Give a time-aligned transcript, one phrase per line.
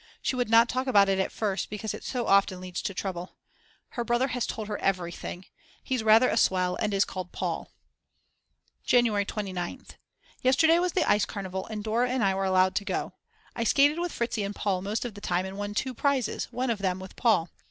[0.23, 3.35] She would not talk about it at first because it so often leads to trouble.
[3.89, 5.45] Her brother has told her everything.
[5.83, 7.71] He's rather a swell and is called Paul.
[8.83, 9.97] January 29th.
[10.41, 13.13] Yesterday was the ice carnival and Dora and I were allowed to go.
[13.55, 16.71] I skated with Fritzi and Paul most of the time and won 2 prizes, one
[16.71, 17.51] of them with Paul.